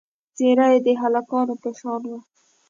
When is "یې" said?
0.73-0.79